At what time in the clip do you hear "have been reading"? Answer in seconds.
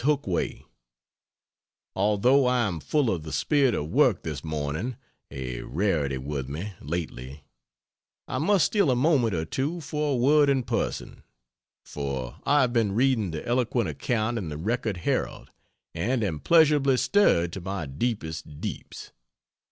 12.61-13.29